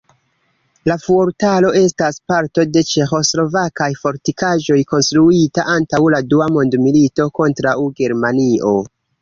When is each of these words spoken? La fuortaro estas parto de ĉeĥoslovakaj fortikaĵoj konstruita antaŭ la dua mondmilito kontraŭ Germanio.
La 0.91 0.93
fuortaro 1.01 1.69
estas 1.81 2.17
parto 2.31 2.65
de 2.77 2.83
ĉeĥoslovakaj 2.93 3.89
fortikaĵoj 4.05 4.79
konstruita 4.95 5.69
antaŭ 5.77 6.03
la 6.17 6.23
dua 6.33 6.51
mondmilito 6.57 7.29
kontraŭ 7.43 7.77
Germanio. 8.03 8.75